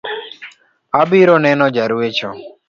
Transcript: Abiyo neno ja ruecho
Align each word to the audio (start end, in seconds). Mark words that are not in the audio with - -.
Abiyo 0.99 1.35
neno 1.45 1.65
ja 1.75 1.85
ruecho 1.91 2.29